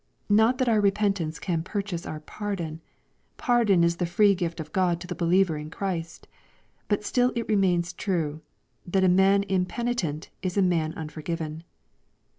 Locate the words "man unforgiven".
10.63-11.63